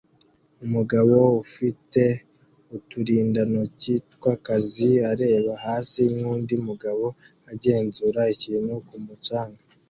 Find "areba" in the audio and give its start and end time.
5.11-5.53